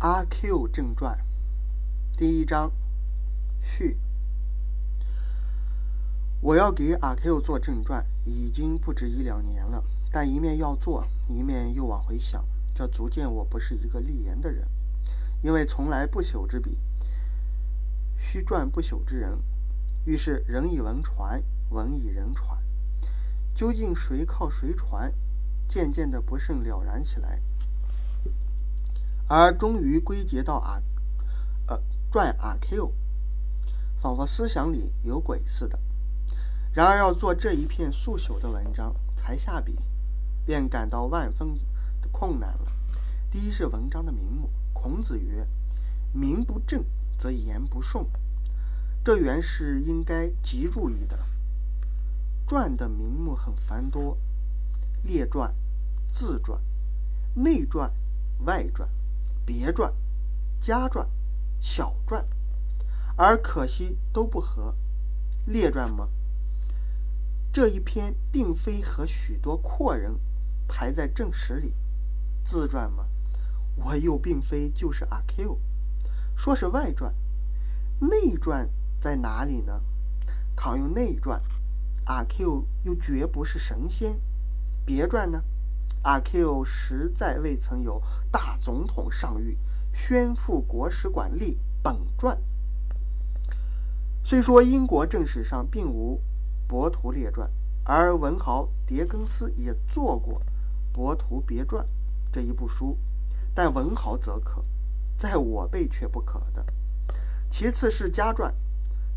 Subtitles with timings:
[0.00, 1.18] 阿 Q 正传
[2.18, 2.70] 第一章
[3.62, 3.96] 序。
[6.42, 9.82] 我要给阿 Q 做正传，已经不止一两年了，
[10.12, 14.68] 但一面要做，一面又往回想，这足见我不是一个立言的人，
[15.40, 16.78] 因为从来不朽之笔，
[18.18, 19.38] 须传不朽之人。
[20.04, 22.58] 于是人以文传，文以人传，
[23.54, 25.10] 究竟谁靠谁传，
[25.66, 27.40] 渐渐的不甚了然起来。
[29.28, 30.80] 而终于归结到阿，
[31.66, 32.92] 呃，传阿 Q，
[34.00, 35.78] 仿佛思想里有鬼似的。
[36.72, 39.78] 然而要做这一片速朽的文章，才下笔，
[40.44, 41.54] 便感到万分
[42.00, 42.72] 的困难了。
[43.30, 45.46] 第一是文章的名目，孔子曰
[46.12, 46.84] ：“名不正
[47.18, 48.06] 则言不顺。”
[49.02, 51.18] 这原是应该极注意的。
[52.46, 54.16] 传的名目很繁多，
[55.02, 55.52] 列传、
[56.10, 56.60] 自传、
[57.34, 57.92] 内传、
[58.44, 58.88] 外传。
[59.46, 59.94] 别传、
[60.60, 61.08] 家传、
[61.60, 62.26] 小传，
[63.16, 64.74] 而可惜都不合。
[65.46, 66.08] 列传吗？
[67.52, 70.18] 这一篇并非和许多阔人
[70.66, 71.74] 排在正史里。
[72.44, 73.06] 自传吗？
[73.76, 75.60] 我又并非就是阿 Q。
[76.34, 77.14] 说是外传，
[78.00, 78.68] 内传
[79.00, 79.80] 在哪里呢？
[80.56, 81.40] 倘用内传，
[82.06, 84.20] 阿 Q 又绝不是神仙。
[84.84, 85.42] 别传呢？
[86.06, 89.56] 阿 Q 实在未曾有大总统上谕
[89.92, 92.40] 宣赴国史馆立本传。
[94.22, 96.22] 虽说英国正史上并无
[96.68, 97.50] 博图列传，
[97.82, 100.40] 而文豪狄更斯也做过
[100.94, 101.84] 《博图别传》
[102.30, 102.96] 这一部书，
[103.52, 104.64] 但文豪则可，
[105.18, 106.64] 在我辈却不可的。
[107.50, 108.54] 其次是家传，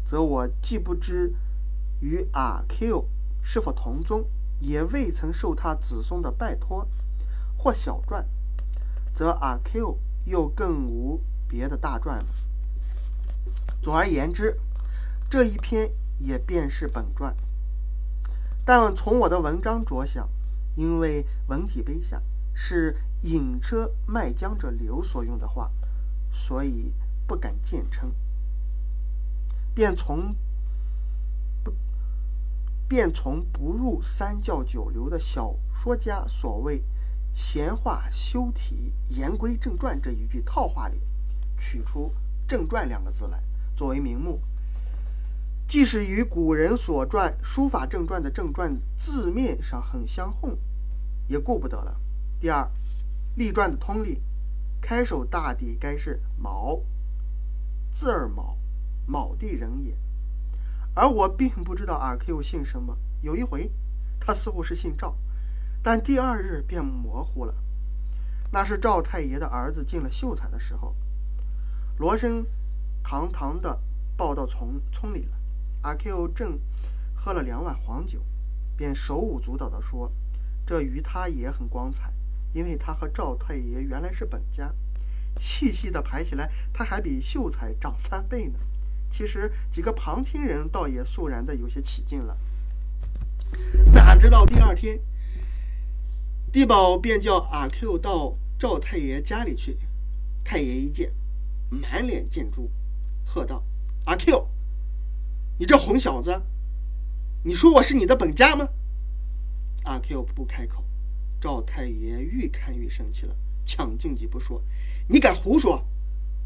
[0.03, 1.35] 则我既不知
[1.99, 3.07] 与阿 Q
[3.43, 4.25] 是否同宗。
[4.59, 6.87] 也未曾受他子孙的拜托，
[7.55, 8.27] 或小传，
[9.13, 12.25] 则阿 Q 又更无别的大传了。
[13.81, 14.59] 总而言之，
[15.29, 17.35] 这一篇也便是本传。
[18.65, 20.29] 但从我的文章着想，
[20.75, 22.21] 因为文体碑下
[22.53, 25.71] 是引车卖浆者流所用的话，
[26.31, 26.93] 所以
[27.25, 28.13] 不敢见称，
[29.73, 30.35] 便从。
[32.89, 36.83] 便从不入三教九流的小说家所谓
[37.31, 40.99] “闲话修体，言归正传”这一句套话里，
[41.55, 42.11] 取出
[42.47, 43.43] “正传”两个字来
[43.75, 44.41] 作为名目，
[45.67, 50.57] 即使与古人所传书法正传的正传字面上很相混，
[51.27, 52.01] 也顾不得了。
[52.39, 52.67] 第二，
[53.35, 54.23] 立传的通例，
[54.81, 56.81] 开首大抵该是“卯”，
[57.93, 58.57] 字儿卯，
[59.05, 59.95] 卯地人也。
[60.99, 62.97] 而我并不知道阿 Q 姓什么。
[63.21, 63.71] 有一回，
[64.19, 65.15] 他似乎是姓赵，
[65.81, 67.55] 但第二日便模糊了。
[68.51, 70.93] 那是赵太爷的儿子进了秀才的时候，
[71.99, 72.45] 罗生
[73.01, 73.81] 堂堂的
[74.17, 75.37] 抱到村村里了。
[75.83, 76.59] 阿 Q 正
[77.13, 78.21] 喝了两碗黄酒，
[78.75, 80.11] 便手舞足蹈地说
[80.67, 82.11] ：“这与他也很光彩，
[82.51, 84.75] 因为他和赵太爷原来是本家。
[85.39, 88.59] 细细的排起来，他还比秀才长三倍呢。”
[89.09, 92.37] 其实几个旁听人倒也肃然的有些起劲了。
[93.93, 94.99] 哪知道第二天，
[96.51, 99.77] 地保便叫阿 Q 到赵太爷家里去。
[100.43, 101.11] 太爷一见，
[101.69, 102.71] 满脸见珠，
[103.25, 103.63] 喝道
[104.05, 104.47] ：“阿 Q，
[105.57, 106.41] 你这混小子，
[107.43, 108.67] 你说我是你的本家吗？”
[109.85, 110.83] 阿 Q 不开口。
[111.41, 114.61] 赵太爷愈看愈生气了，抢进几步说
[115.07, 115.85] ：“你敢胡说！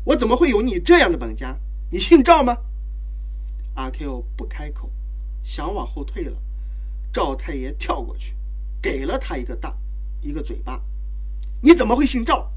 [0.05, 1.57] 我怎么会有你这样的本家？”
[1.93, 2.57] 你姓赵吗？
[3.75, 4.89] 阿 Q 不开口，
[5.43, 6.35] 想往后退了。
[7.13, 8.35] 赵太爷跳过去，
[8.81, 9.77] 给了他一个大
[10.19, 10.81] 一个嘴巴。
[11.61, 12.51] 你怎么会姓赵？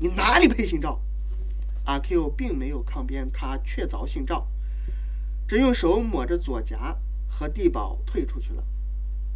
[0.00, 1.00] 你哪里配姓赵？
[1.84, 4.48] 阿 Q 并没有抗辩，他确凿姓赵，
[5.46, 6.96] 只用手抹着左颊，
[7.28, 8.64] 和地保退出去了。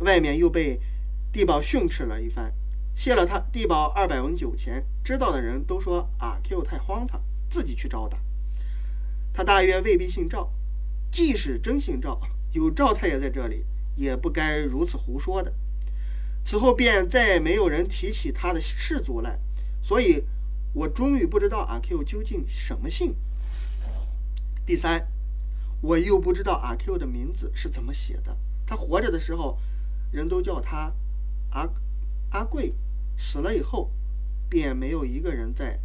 [0.01, 0.81] 外面又被
[1.31, 2.53] 地保训斥了一番，
[2.97, 4.85] 谢了他地保二百文酒钱。
[5.05, 8.19] 知道的人都说阿 Q 太荒唐，自己去招打。
[9.35, 10.53] 他大约未必姓赵，
[11.11, 12.21] 即使真姓赵，
[12.53, 13.67] 有赵太爷在这里，
[13.97, 15.53] 也不该如此胡说的。
[16.45, 19.41] 此后便再也没有人提起他的氏族来，
[19.83, 20.23] 所以
[20.73, 23.17] 我终于不知道阿 Q 究竟什么姓。
[24.65, 25.09] 第三，
[25.81, 28.37] 我又不知道阿 Q 的名字是怎么写的。
[28.65, 29.59] 他活着的时候，
[30.13, 30.93] 人都叫他
[31.51, 31.69] 阿
[32.31, 32.73] 阿贵；
[33.17, 33.91] 死了以后，
[34.49, 35.81] 便没有一个人再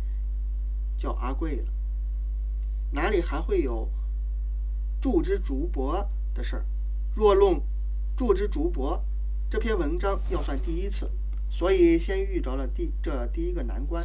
[0.96, 1.74] 叫阿贵了。
[2.91, 3.88] 哪里还会有
[5.00, 6.65] 祝之竹帛的事儿？
[7.15, 7.62] 若论
[8.18, 9.00] 祝之竹帛，
[9.50, 11.09] 这篇文章要算第一次，
[11.50, 14.03] 所以先遇着了第这第一个难关。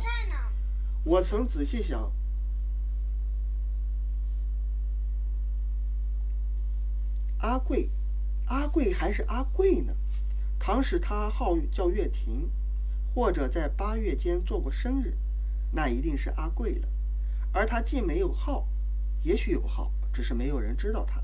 [1.05, 2.13] 我曾仔细想，
[7.39, 7.91] 阿贵，
[8.47, 9.95] 阿贵还是阿贵呢？
[10.59, 12.51] 倘使他号叫月亭，
[13.15, 15.15] 或者在八月间做过生日，
[15.73, 16.89] 那一定是阿贵了。
[17.53, 18.67] 而他既没有号，
[19.25, 21.21] 也许有号，只是没有人知道他，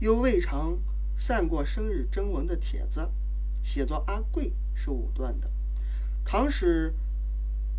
[0.00, 0.78] 又未尝
[1.16, 3.08] 散过生日征文的帖子，
[3.62, 5.50] 写作阿贵是武断的。
[6.24, 6.92] 倘使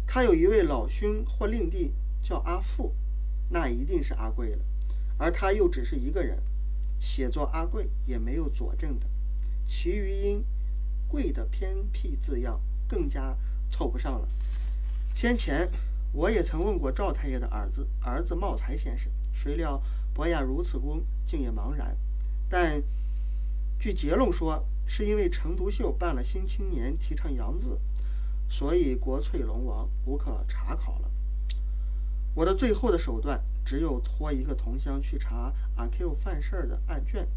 [0.07, 1.93] 他有一位老兄或令弟
[2.23, 2.95] 叫阿富，
[3.49, 4.65] 那一定是阿贵了，
[5.17, 6.41] 而他又只是一个人，
[6.97, 9.05] 写作阿贵也没有佐证的。
[9.67, 10.45] 其余因
[11.09, 13.35] “贵”的偏僻字样更加
[13.69, 14.29] 凑不上了。
[15.13, 15.69] 先前
[16.13, 19.79] 我也曾问过赵太爷的儿子，儿子茂才先生，谁料
[20.13, 21.95] 伯牙如此功，竟也茫然。
[22.49, 22.81] 但
[23.77, 27.79] 据结论说，是因为陈独秀办了《新青年》，提倡洋字。
[28.49, 31.11] 所以国粹龙王无可查考了。
[32.33, 37.27] 我的最后的手段只有托一个同乡去查阿 Q 犯事儿的案卷，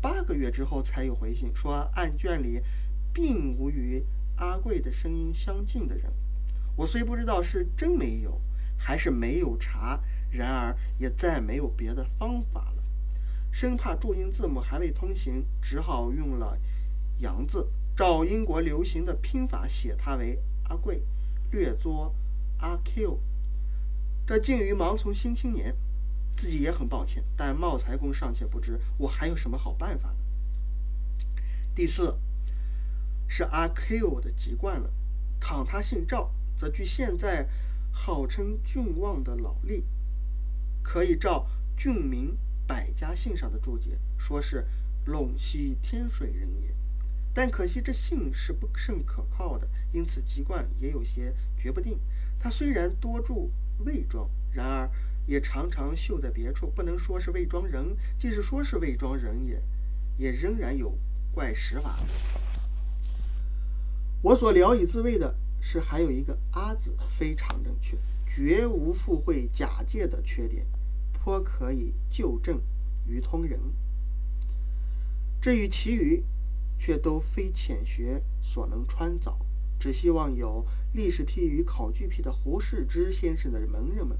[0.00, 2.62] 八个月之后才有回信，说案卷里
[3.12, 4.04] 并无与
[4.36, 6.12] 阿贵的声音相近的人。
[6.76, 8.40] 我虽不知道是真没有，
[8.76, 10.00] 还是没有查，
[10.36, 12.82] 然而也再没有别的方法了。
[13.52, 16.58] 生怕注音字母还未通行，只好用了
[17.20, 17.68] 洋字。
[17.96, 21.04] 照英国流行的拼法写它为阿贵，
[21.52, 22.12] 略作
[22.58, 23.20] 阿 Q。
[24.26, 25.76] 这近于盲从新青年，
[26.34, 30.16] 自己也很抱歉，但茂才公尚且不知，我还有什么好办法呢？
[31.72, 32.18] 第四
[33.28, 34.90] 是阿 Q 的籍贯了。
[35.38, 37.46] 倘他姓赵，则据现在
[37.92, 39.84] 号称郡望的老历，
[40.84, 44.64] 可以照郡名百家姓上的注解，说是
[45.06, 46.72] 陇西天水人也。
[47.32, 51.98] 但可惜这姓是不甚可靠的，因此籍贯也有些决不定。
[52.38, 54.88] 他虽然多住魏庄，然而
[55.26, 57.96] 也常常绣在别处，不能说是魏庄人。
[58.16, 59.60] 即使说是魏庄人，也
[60.16, 60.96] 也仍然有
[61.32, 61.98] 怪实法。
[64.22, 67.96] 我所聊以自慰的是，还有一个“阿”字非常正确，
[68.34, 70.66] 绝无附会假借的缺点，
[71.12, 72.60] 颇可以就正
[73.06, 73.60] 于通人。
[75.40, 76.24] 至于其余，
[76.76, 79.36] 却都非浅学所能穿凿，
[79.78, 84.18] 只希望有历史批与考据批的胡适之先生的门人们，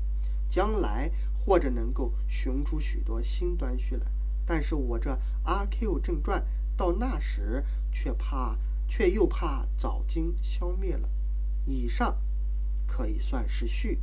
[0.49, 4.07] 将来或者能够寻出许多新端绪来。
[4.47, 5.11] 但是我这
[5.43, 6.41] 《阿 Q 正传》
[6.79, 8.57] 到那时却怕，
[8.87, 11.11] 却又怕早经消灭了。
[11.67, 12.17] 以上
[12.97, 13.99] 可以算是序。